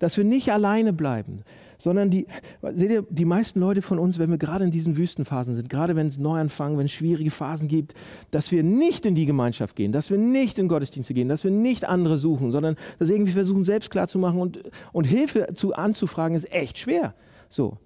[0.00, 1.44] Dass wir nicht alleine bleiben,
[1.78, 2.26] sondern die,
[2.72, 5.94] seht ihr, die meisten Leute von uns, wenn wir gerade in diesen Wüstenphasen sind, gerade
[5.94, 7.94] wenn es Neuanfang, wenn es schwierige Phasen gibt,
[8.32, 11.52] dass wir nicht in die Gemeinschaft gehen, dass wir nicht in Gottesdienste gehen, dass wir
[11.52, 14.60] nicht andere suchen, sondern dass wir irgendwie versuchen, selbst klarzumachen und,
[14.92, 17.14] und Hilfe zu, anzufragen, ist echt schwer.
[17.48, 17.78] So.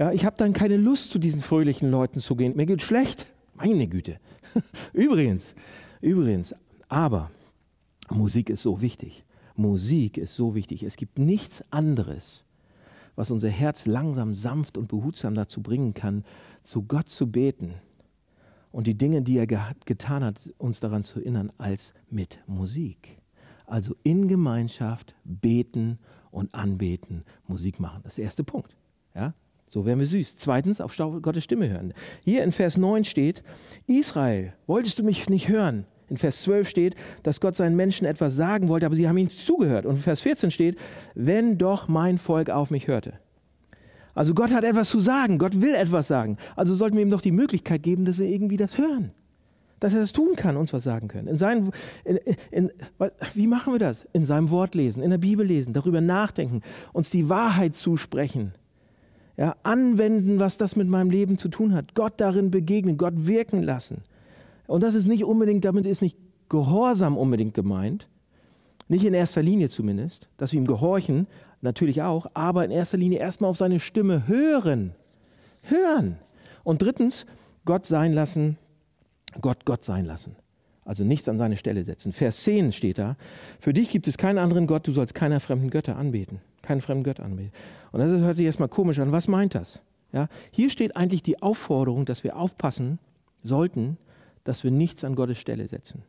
[0.00, 2.56] Ja, ich habe dann keine Lust, zu diesen fröhlichen Leuten zu gehen.
[2.56, 3.26] Mir geht schlecht.
[3.54, 4.18] Meine Güte.
[4.94, 5.54] übrigens,
[6.00, 6.54] übrigens,
[6.88, 7.30] aber
[8.08, 9.26] Musik ist so wichtig.
[9.56, 10.84] Musik ist so wichtig.
[10.84, 12.46] Es gibt nichts anderes,
[13.14, 16.24] was unser Herz langsam, sanft und behutsam dazu bringen kann,
[16.64, 17.74] zu Gott zu beten
[18.72, 23.18] und die Dinge, die er ge getan hat, uns daran zu erinnern, als mit Musik.
[23.66, 25.98] Also in Gemeinschaft beten
[26.30, 28.00] und anbeten, Musik machen.
[28.02, 28.74] Das ist der erste Punkt.
[29.14, 29.34] Ja?
[29.70, 30.34] So werden wir süß.
[30.36, 31.94] Zweitens, auf Gottes Stimme hören.
[32.24, 33.44] Hier in Vers 9 steht,
[33.86, 35.86] Israel, wolltest du mich nicht hören?
[36.08, 39.30] In Vers 12 steht, dass Gott seinen Menschen etwas sagen wollte, aber sie haben ihm
[39.30, 39.86] zugehört.
[39.86, 40.76] Und in Vers 14 steht,
[41.14, 43.12] wenn doch mein Volk auf mich hörte.
[44.12, 46.36] Also Gott hat etwas zu sagen, Gott will etwas sagen.
[46.56, 49.12] Also sollten wir ihm doch die Möglichkeit geben, dass wir irgendwie das hören.
[49.78, 51.28] Dass er das tun kann, uns was sagen können.
[51.28, 51.70] In seinen,
[52.04, 52.18] in,
[52.50, 52.72] in,
[53.34, 54.04] wie machen wir das?
[54.12, 58.52] In seinem Wort lesen, in der Bibel lesen, darüber nachdenken, uns die Wahrheit zusprechen
[59.40, 61.94] ja, anwenden, was das mit meinem Leben zu tun hat.
[61.94, 64.02] Gott darin begegnen, Gott wirken lassen.
[64.66, 66.18] Und das ist nicht unbedingt, damit ist nicht
[66.50, 68.06] Gehorsam unbedingt gemeint,
[68.88, 71.26] nicht in erster Linie zumindest, dass wir ihm gehorchen,
[71.62, 74.92] natürlich auch, aber in erster Linie erstmal auf seine Stimme hören.
[75.62, 76.18] Hören.
[76.62, 77.24] Und drittens,
[77.64, 78.58] Gott sein lassen,
[79.40, 80.36] Gott Gott sein lassen.
[80.84, 82.12] Also nichts an seine Stelle setzen.
[82.12, 83.16] Vers 10 steht da,
[83.58, 86.40] für dich gibt es keinen anderen Gott, du sollst keiner fremden Götter anbeten.
[86.70, 87.50] Keinen fremden Gott anbeten.
[87.90, 89.10] Und das hört sich erstmal komisch an.
[89.10, 89.80] Was meint das?
[90.12, 93.00] Ja, hier steht eigentlich die Aufforderung, dass wir aufpassen
[93.42, 93.98] sollten,
[94.44, 96.04] dass wir nichts an Gottes Stelle setzen.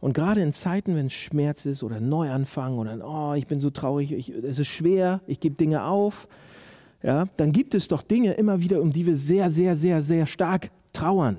[0.00, 3.70] Und gerade in Zeiten, wenn es Schmerz ist oder Neuanfang oder oh, ich bin so
[3.70, 6.28] traurig, ich, es ist schwer, ich gebe Dinge auf,
[7.02, 10.26] ja, dann gibt es doch Dinge immer wieder, um die wir sehr, sehr, sehr, sehr
[10.26, 11.38] stark trauern.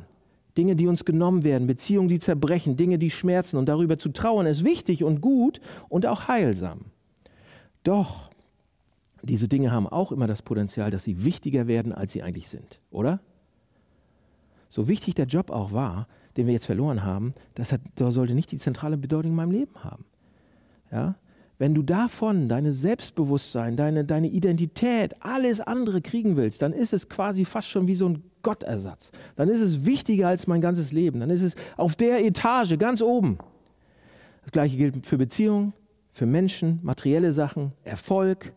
[0.58, 3.58] Dinge, die uns genommen werden, Beziehungen, die zerbrechen, Dinge, die schmerzen.
[3.58, 6.86] Und darüber zu trauern ist wichtig und gut und auch heilsam.
[7.84, 8.30] Doch
[9.24, 12.80] diese Dinge haben auch immer das Potenzial, dass sie wichtiger werden, als sie eigentlich sind,
[12.92, 13.20] oder?
[14.70, 18.52] So wichtig der Job auch war, den wir jetzt verloren haben, das, hat, sollte nicht
[18.52, 20.06] die zentrale Bedeutung in meinem Leben haben.
[20.92, 21.16] Ja?
[21.58, 27.10] Wenn du davon deine Selbstbewusstsein, deine, deine Identität, alles andere kriegen willst, dann ist es
[27.10, 29.12] quasi fast schon wie so ein Gottersatz.
[29.36, 31.20] Dann ist es wichtiger als mein ganzes Leben.
[31.20, 33.40] Dann ist es auf der Etage ganz oben.
[34.44, 35.74] Das gleiche gilt für Beziehungen,
[36.20, 38.52] für Menschen, materielle Sachen, Erfolg,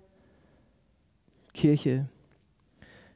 [1.55, 2.09] Kirche.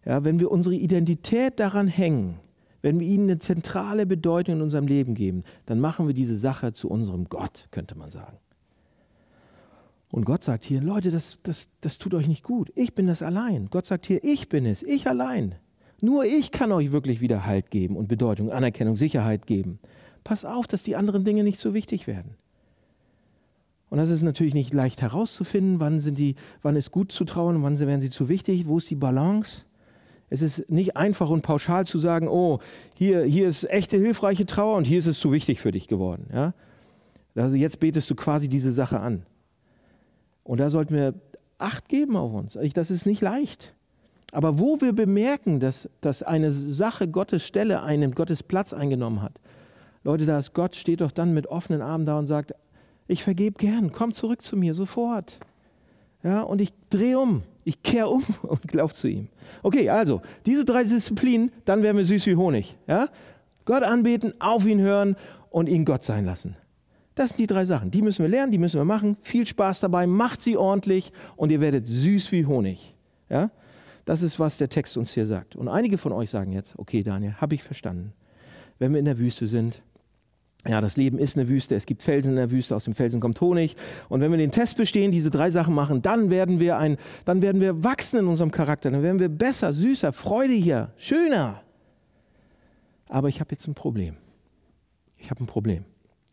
[0.04, 2.38] Ja, wenn wir unsere Identität daran hängen,
[2.80, 6.72] wenn wir ihnen eine zentrale Bedeutung in unserem Leben geben, dann machen wir diese Sache
[6.72, 8.38] zu unserem Gott, könnte man sagen.
[10.12, 12.70] Und Gott sagt hier, Leute, das, das, das tut euch nicht gut.
[12.76, 13.66] Ich bin das allein.
[13.70, 15.56] Gott sagt hier, ich bin es, ich allein.
[16.00, 19.80] Nur ich kann euch wirklich wieder Halt geben und Bedeutung, Anerkennung, Sicherheit geben.
[20.22, 22.36] Pass auf, dass die anderen Dinge nicht so wichtig werden.
[23.88, 27.62] Und das ist natürlich nicht leicht herauszufinden, wann, sind die, wann ist gut zu trauen,
[27.62, 29.62] wann werden sie zu wichtig, wo ist die Balance.
[30.28, 32.58] Es ist nicht einfach und pauschal zu sagen, oh,
[32.94, 36.28] hier, hier ist echte hilfreiche Trauer und hier ist es zu wichtig für dich geworden.
[36.32, 36.52] Ja?
[37.36, 39.24] Also jetzt betest du quasi diese Sache an.
[40.42, 41.14] Und da sollten wir
[41.58, 42.58] Acht geben auf uns.
[42.74, 43.74] Das ist nicht leicht.
[44.32, 49.40] Aber wo wir bemerken, dass, dass eine Sache Gottes Stelle einnimmt, Gottes Platz eingenommen hat,
[50.04, 52.52] Leute, da ist Gott, steht doch dann mit offenen Armen da und sagt,
[53.08, 55.38] ich vergebe gern, komm zurück zu mir, sofort.
[56.22, 59.28] Ja, und ich drehe um, ich kehre um und laufe zu ihm.
[59.62, 62.76] Okay, also, diese drei Disziplinen, dann werden wir süß wie Honig.
[62.86, 63.08] Ja?
[63.64, 65.16] Gott anbeten, auf ihn hören
[65.50, 66.56] und ihn Gott sein lassen.
[67.14, 67.90] Das sind die drei Sachen.
[67.90, 69.16] Die müssen wir lernen, die müssen wir machen.
[69.22, 72.94] Viel Spaß dabei, macht sie ordentlich und ihr werdet süß wie Honig.
[73.28, 73.50] Ja?
[74.04, 75.56] Das ist, was der Text uns hier sagt.
[75.56, 78.12] Und einige von euch sagen jetzt, okay Daniel, habe ich verstanden.
[78.78, 79.82] Wenn wir in der Wüste sind,
[80.66, 83.20] ja, das Leben ist eine Wüste, es gibt Felsen in der Wüste, aus dem Felsen
[83.20, 83.76] kommt Honig.
[84.08, 87.42] Und wenn wir den Test bestehen, diese drei Sachen machen, dann werden wir ein, dann
[87.42, 91.62] werden wir wachsen in unserem Charakter, dann werden wir besser, süßer, freudiger, schöner.
[93.08, 94.16] Aber ich habe jetzt ein Problem.
[95.16, 95.84] Ich habe ein Problem.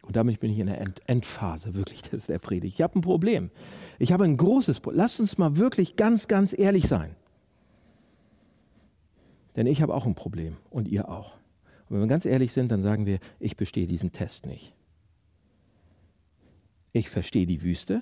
[0.01, 2.75] Und damit bin ich in der End Endphase, wirklich, das ist der Predigt.
[2.75, 3.51] Ich habe ein Problem.
[3.99, 4.99] Ich habe ein großes Problem.
[4.99, 7.15] Lasst uns mal wirklich ganz, ganz ehrlich sein.
[9.55, 11.35] Denn ich habe auch ein Problem und ihr auch.
[11.93, 14.73] Wenn wir ganz ehrlich sind, dann sagen wir, ich bestehe diesen Test nicht.
[16.91, 18.01] Ich verstehe die Wüste.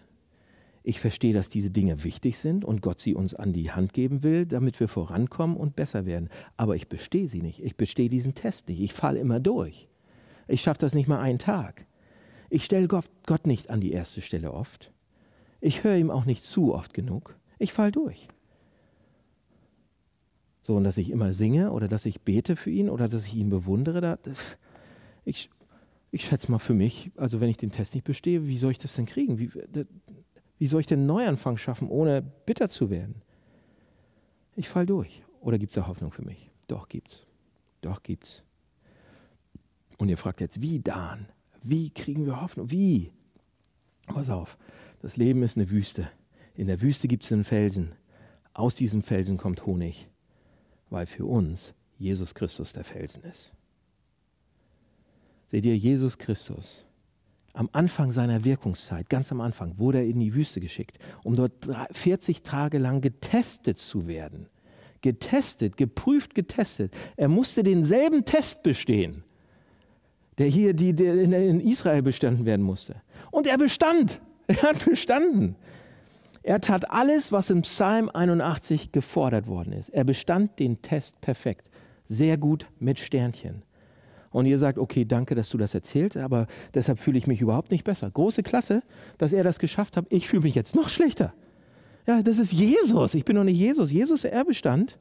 [0.82, 4.24] Ich verstehe, dass diese Dinge wichtig sind und Gott sie uns an die Hand geben
[4.24, 6.30] will, damit wir vorankommen und besser werden.
[6.56, 7.62] Aber ich bestehe sie nicht.
[7.62, 8.80] Ich bestehe diesen Test nicht.
[8.80, 9.90] Ich falle immer durch.
[10.48, 11.86] Ich schaffe das nicht mal einen Tag.
[12.50, 14.94] Ich stelle Gott nicht an die erste Stelle oft.
[15.60, 17.36] Ich höre ihm auch nicht zu oft genug.
[17.60, 18.30] Ich falle durch.
[20.64, 23.34] So, und dass ich immer singe oder dass ich bete für ihn oder dass ich
[23.34, 24.18] ihn bewundere, da,
[25.26, 25.50] ich,
[26.12, 28.80] ich schätze mal für mich, also wenn ich den Test nicht bestehe, wie soll ich
[28.80, 29.40] das denn kriegen?
[29.40, 29.52] Wie,
[30.60, 33.16] wie soll ich den Neuanfang schaffen, ohne bitter zu werden?
[34.56, 35.24] Ich fall durch.
[35.40, 36.52] Oder gibt es da Hoffnung für mich?
[36.68, 37.26] Doch, gibt's.
[37.82, 38.44] Doch, gibt's.
[39.98, 41.28] Und ihr fragt jetzt, wie, Dan?
[41.64, 42.70] Wie kriegen wir Hoffnung?
[42.70, 43.12] Wie?
[44.06, 44.58] Pass auf,
[45.02, 46.10] das Leben ist eine Wüste.
[46.56, 47.94] In der Wüste gibt es einen Felsen.
[48.54, 50.11] Aus diesem Felsen kommt Honig
[50.92, 53.54] weil für uns Jesus Christus der Felsen ist.
[55.50, 56.86] Seht ihr, Jesus Christus,
[57.54, 61.54] am Anfang seiner Wirkungszeit, ganz am Anfang, wurde er in die Wüste geschickt, um dort
[61.92, 64.48] 40 Tage lang getestet zu werden.
[65.02, 66.94] Getestet, geprüft, getestet.
[67.18, 69.24] Er musste denselben Test bestehen,
[70.38, 73.02] der hier die, der in Israel bestanden werden musste.
[73.32, 74.22] Und er bestand.
[74.48, 75.56] Er hat bestanden.
[76.44, 79.90] Er tat alles, was im Psalm 81 gefordert worden ist.
[79.90, 81.70] Er bestand den Test perfekt.
[82.08, 83.64] Sehr gut mit Sternchen.
[84.32, 87.70] Und ihr sagt, okay, danke, dass du das erzählst, aber deshalb fühle ich mich überhaupt
[87.70, 88.10] nicht besser.
[88.10, 88.82] Große Klasse,
[89.18, 90.06] dass er das geschafft hat.
[90.10, 91.34] Ich fühle mich jetzt noch schlechter.
[92.08, 93.14] Ja, das ist Jesus.
[93.14, 93.92] Ich bin doch nicht Jesus.
[93.92, 94.98] Jesus, er bestand.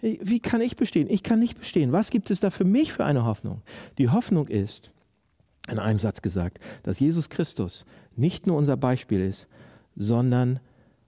[0.00, 1.10] Wie kann ich bestehen?
[1.10, 1.92] Ich kann nicht bestehen.
[1.92, 3.62] Was gibt es da für mich für eine Hoffnung?
[3.98, 4.92] Die Hoffnung ist,
[5.68, 7.84] in einem Satz gesagt, dass Jesus Christus
[8.16, 9.46] nicht nur unser Beispiel ist,
[10.00, 10.60] sondern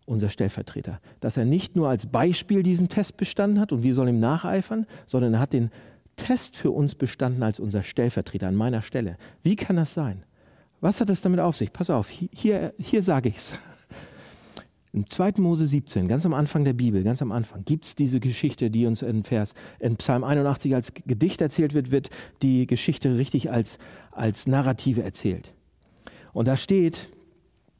[0.04, 1.00] unser Stellvertreter.
[1.20, 4.86] Dass er nicht nur als Beispiel diesen Test bestanden hat und wir sollen ihm nacheifern,
[5.06, 5.70] sondern er hat den
[6.16, 9.16] Test für uns bestanden als unser Stellvertreter an meiner Stelle.
[9.42, 10.24] Wie kann das sein?
[10.80, 11.72] Was hat es damit auf sich?
[11.72, 13.54] Pass auf, hier, hier sage ich es.
[14.92, 15.34] Im 2.
[15.38, 18.84] Mose 17, ganz am Anfang der Bibel, ganz am Anfang, gibt es diese Geschichte, die
[18.84, 22.10] uns in Vers in Psalm 81 als Gedicht erzählt wird, wird
[22.42, 23.78] die Geschichte richtig als,
[24.10, 25.54] als Narrative erzählt.
[26.34, 27.08] Und da steht,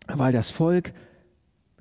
[0.09, 0.93] weil das Volk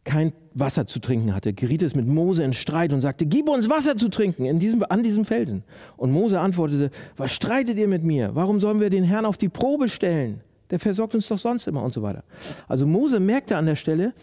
[0.04, 3.70] kein Wasser zu trinken hatte, geriet es mit Mose in Streit und sagte, gib uns
[3.70, 5.64] Wasser zu trinken in diesem, an diesem Felsen.
[5.96, 8.34] Und Mose antwortete, was streitet ihr mit mir?
[8.34, 10.42] Warum sollen wir den Herrn auf die Probe stellen?
[10.72, 12.24] Der versorgt uns doch sonst immer und so weiter.
[12.68, 14.14] Also Mose merkte an der Stelle,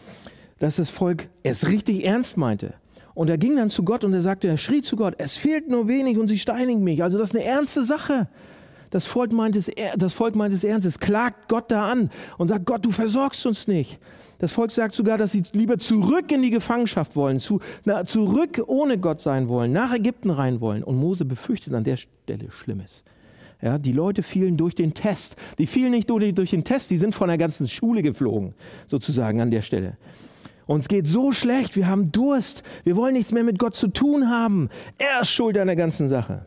[0.59, 2.75] dass das Volk es richtig ernst meinte.
[3.15, 5.69] Und er ging dann zu Gott und er sagte, er schrie zu Gott, es fehlt
[5.69, 7.03] nur wenig und sie steinigen mich.
[7.03, 8.29] Also das ist eine ernste Sache.
[8.91, 10.87] Das Volk meint es, das Volk meint es ernst.
[10.87, 13.99] Es klagt Gott da an und sagt, Gott, du versorgst uns nicht.
[14.39, 18.63] Das Volk sagt sogar, dass sie lieber zurück in die Gefangenschaft wollen, zu, na, zurück
[18.67, 20.85] ohne Gott sein wollen, nach Ägypten rein wollen.
[20.85, 23.03] Und Mose befürchtet an der Stelle Schlimmes.
[23.61, 25.35] Ja, die Leute fielen durch den Test.
[25.59, 28.55] Die fielen nicht durch, durch den Test, die sind von der ganzen Schule geflogen,
[28.87, 29.97] sozusagen an der Stelle.
[30.67, 34.29] Uns geht so schlecht, wir haben Durst, wir wollen nichts mehr mit Gott zu tun
[34.29, 34.69] haben.
[34.99, 36.45] Er ist schuld an der ganzen Sache.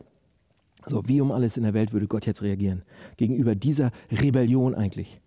[0.92, 2.84] So, wie um alles in der Welt würde Gott jetzt reagieren
[3.16, 5.22] gegenüber dieser Rebellion eigentlich?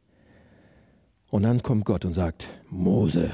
[1.30, 3.30] Und dann kommt Gott und sagt, Mose,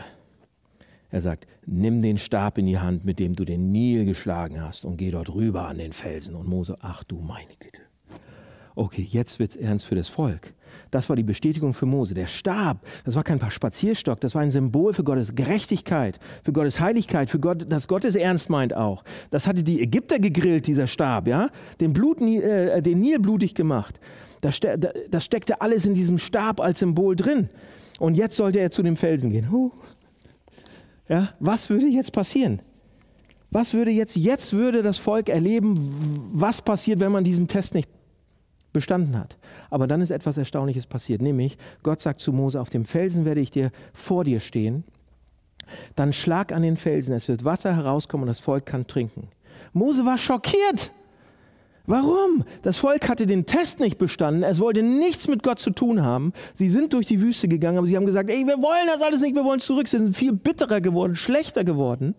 [1.11, 4.85] er sagt, nimm den Stab in die Hand, mit dem du den Nil geschlagen hast
[4.85, 6.37] und geh dort rüber an den Felsen.
[6.37, 7.83] Und Mose, ach du meine Güte.
[8.81, 10.55] Okay, jetzt wird's ernst für das Volk.
[10.91, 12.15] Das war die Bestätigung für Mose.
[12.15, 16.81] Der Stab, das war kein Spazierstock, das war ein Symbol für Gottes Gerechtigkeit, für Gottes
[16.81, 19.05] Heiligkeit, für Gott, dass Gott es ernst meint auch.
[19.31, 24.01] Das hatte die Ägypter gegrillt, dieser Stab, ja, den, Blut, äh, den Nil blutig gemacht.
[24.41, 24.61] Das,
[25.11, 27.51] das steckte alles in diesem Stab als Symbol drin.
[27.99, 29.53] Und jetzt sollte er zu dem Felsen gehen.
[29.53, 29.73] Huh.
[31.07, 32.63] Ja, was würde jetzt passieren?
[33.51, 38.00] Was würde jetzt, jetzt würde das Volk erleben, was passiert, wenn man diesen Test nicht
[38.73, 39.37] bestanden hat.
[39.71, 43.41] Aber dann ist etwas Erstaunliches passiert, nämlich Gott sagt zu Mose, auf dem Felsen werde
[43.41, 44.85] ich dir vor dir stehen,
[45.97, 49.29] dann schlag an den Felsen, es wird Wasser herauskommen und das Volk kann trinken.
[49.73, 50.93] Mose war schockiert.
[51.87, 52.45] Warum?
[52.63, 54.43] Das Volk hatte den Test nicht bestanden.
[54.43, 56.33] Es wollte nichts mit Gott zu tun haben.
[56.55, 59.21] Sie sind durch die Wüste gegangen, aber sie haben gesagt, ey, wir wollen das alles
[59.21, 59.89] nicht, wir wollen zurück.
[59.89, 62.15] Sie sind viel bitterer geworden, schlechter geworden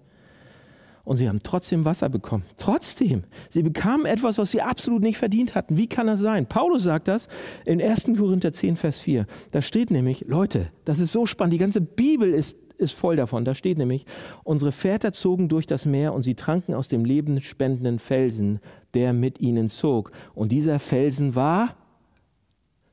[1.04, 2.44] und sie haben trotzdem Wasser bekommen.
[2.58, 3.24] Trotzdem.
[3.50, 5.78] Sie bekamen etwas, was sie absolut nicht verdient hatten.
[5.78, 6.46] Wie kann das sein?
[6.46, 7.28] Paulus sagt das
[7.66, 8.06] in 1.
[8.18, 9.26] Korinther 10, Vers 4.
[9.52, 13.46] Da steht nämlich, Leute, das ist so spannend, die ganze Bibel ist, ist voll davon.
[13.46, 14.06] Da steht nämlich,
[14.44, 18.60] unsere Väter zogen durch das Meer und sie tranken aus dem lebensspendenden Felsen,
[18.94, 20.12] der mit ihnen zog.
[20.34, 21.76] Und dieser Felsen war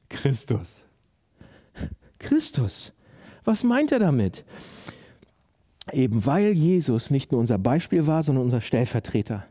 [0.09, 0.85] Christus.
[2.19, 2.93] Christus.
[3.45, 4.45] Was meint er damit?
[5.93, 9.45] Eben weil Jesus nicht nur unser Beispiel war, sondern unser Stellvertreter.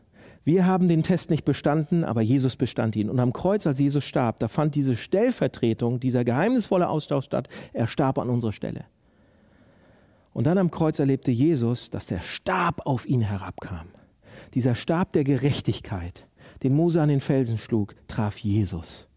[0.44, 3.10] Wir haben den Test nicht bestanden, aber Jesus bestand ihn.
[3.10, 7.48] Und am Kreuz, als Jesus starb, da fand diese Stellvertretung, dieser geheimnisvolle Austausch statt.
[7.72, 8.84] Er starb an unserer Stelle.
[10.32, 13.88] Und dann am Kreuz erlebte Jesus, dass der Stab auf ihn herabkam.
[14.54, 16.26] Dieser Stab der Gerechtigkeit,
[16.62, 19.08] den Mose an den Felsen schlug, traf Jesus.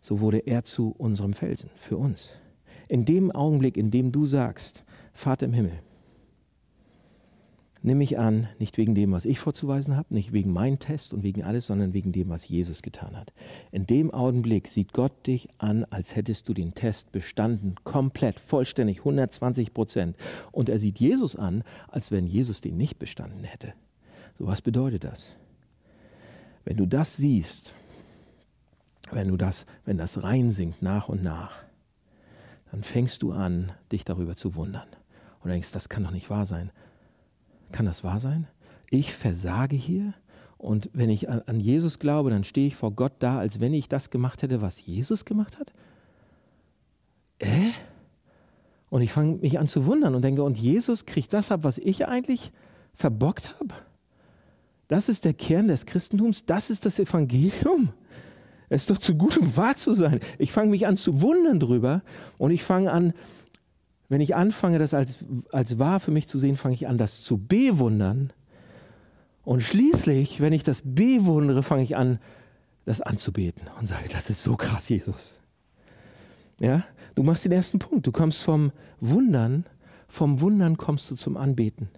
[0.00, 2.30] So wurde er zu unserem Felsen, für uns.
[2.88, 5.80] In dem Augenblick, in dem du sagst, Vater im Himmel,
[7.86, 11.22] nimm mich an, nicht wegen dem, was ich vorzuweisen habe, nicht wegen meinem Test und
[11.22, 13.32] wegen alles, sondern wegen dem, was Jesus getan hat.
[13.70, 18.98] In dem Augenblick sieht Gott dich an, als hättest du den Test bestanden, komplett, vollständig,
[18.98, 20.16] 120 Prozent.
[20.50, 23.72] Und er sieht Jesus an, als wenn Jesus den nicht bestanden hätte.
[24.38, 25.36] So was bedeutet das?
[26.64, 27.72] Wenn du das siehst,
[29.12, 31.62] wenn du das, wenn das reinsinkt nach und nach,
[32.72, 34.88] dann fängst du an, dich darüber zu wundern.
[35.40, 36.72] Und denkst, das kann doch nicht wahr sein.
[37.76, 38.46] Kann das wahr sein?
[38.88, 40.14] Ich versage hier
[40.56, 43.86] und wenn ich an Jesus glaube, dann stehe ich vor Gott da, als wenn ich
[43.86, 45.74] das gemacht hätte, was Jesus gemacht hat?
[47.38, 47.72] Äh?
[48.88, 51.76] Und ich fange mich an zu wundern und denke, und Jesus kriegt das ab, was
[51.76, 52.50] ich eigentlich
[52.94, 53.74] verbockt habe?
[54.88, 57.90] Das ist der Kern des Christentums, das ist das Evangelium.
[58.70, 60.20] Es ist doch zu gut, um wahr zu sein.
[60.38, 62.00] Ich fange mich an zu wundern drüber
[62.38, 63.12] und ich fange an,
[64.08, 65.18] wenn ich anfange, das als,
[65.52, 68.32] als wahr für mich zu sehen, fange ich an, das zu bewundern.
[69.44, 72.18] Und schließlich, wenn ich das bewundere, fange ich an,
[72.84, 75.34] das anzubeten und sage, das ist so krass, Jesus.
[76.60, 76.84] Ja,
[77.16, 78.06] du machst den ersten Punkt.
[78.06, 79.64] Du kommst vom Wundern,
[80.08, 81.88] vom Wundern kommst du zum Anbeten.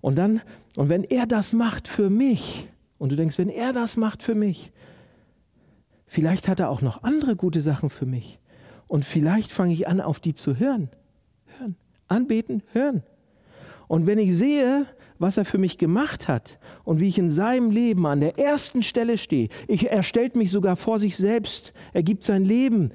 [0.00, 0.40] Und dann,
[0.74, 4.34] und wenn er das macht für mich, und du denkst, wenn er das macht für
[4.34, 4.72] mich,
[6.06, 8.38] vielleicht hat er auch noch andere gute Sachen für mich.
[8.86, 10.88] Und vielleicht fange ich an, auf die zu hören
[11.58, 11.76] hören.
[12.08, 13.02] Anbeten, hören.
[13.88, 14.86] Und wenn ich sehe,
[15.18, 18.82] was er für mich gemacht hat und wie ich in seinem Leben an der ersten
[18.82, 22.90] Stelle stehe, ich, er stellt mich sogar vor sich selbst, er gibt sein Leben.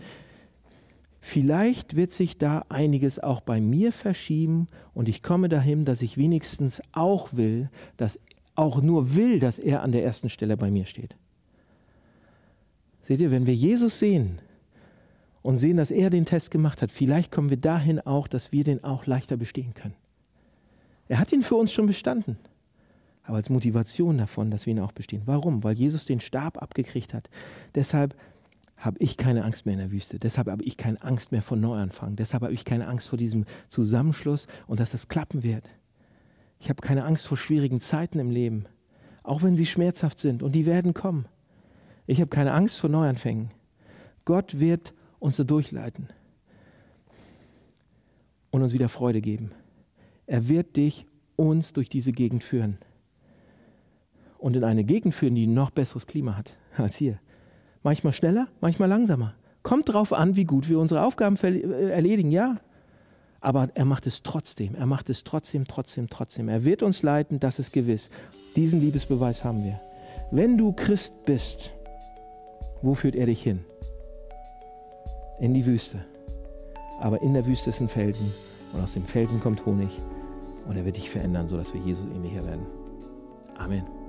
[1.19, 6.17] Vielleicht wird sich da einiges auch bei mir verschieben und ich komme dahin, dass ich
[6.17, 8.19] wenigstens auch will, dass
[8.55, 11.15] auch nur will, dass er an der ersten Stelle bei mir steht.
[13.03, 14.39] Seht ihr, wenn wir Jesus sehen
[15.41, 18.63] und sehen, dass er den Test gemacht hat, vielleicht kommen wir dahin auch, dass wir
[18.63, 19.95] den auch leichter bestehen können.
[21.07, 22.37] Er hat ihn für uns schon bestanden,
[23.23, 25.23] aber als Motivation davon, dass wir ihn auch bestehen.
[25.25, 25.63] Warum?
[25.63, 27.29] Weil Jesus den Stab abgekriegt hat.
[27.75, 28.15] Deshalb
[28.77, 30.17] habe ich keine Angst mehr in der Wüste.
[30.17, 32.15] Deshalb habe ich keine Angst mehr vor Neuanfang.
[32.15, 35.69] Deshalb habe ich keine Angst vor diesem Zusammenschluss und dass das klappen wird.
[36.59, 38.65] Ich habe keine Angst vor schwierigen Zeiten im Leben,
[39.23, 41.25] auch wenn sie schmerzhaft sind und die werden kommen.
[42.07, 43.51] Ich habe keine Angst vor Neuanfängen.
[44.25, 46.09] Gott wird uns da durchleiten
[48.49, 49.51] und uns wieder Freude geben.
[50.25, 51.05] Er wird dich
[51.37, 52.77] uns durch diese Gegend führen
[54.37, 57.19] und in eine Gegend führen, die ein noch besseres Klima hat als hier.
[57.83, 59.35] Manchmal schneller, manchmal langsamer.
[59.63, 62.57] Kommt drauf an, wie gut wir unsere Aufgaben äh, erledigen, ja.
[63.39, 64.75] Aber er macht es trotzdem.
[64.75, 66.49] Er macht es trotzdem, trotzdem, trotzdem.
[66.49, 68.09] Er wird uns leiten, das ist gewiss.
[68.55, 69.79] Diesen Liebesbeweis haben wir.
[70.31, 71.71] Wenn du Christ bist,
[72.81, 73.63] wo führt er dich hin?
[75.41, 75.99] In die Wüste.
[76.99, 78.31] Aber in der Wüste ist ein Felsen
[78.73, 79.89] und aus dem Felsen kommt Honig
[80.67, 82.67] und er wird dich verändern, sodass wir Jesus ähnlicher werden.
[83.57, 84.00] Amen.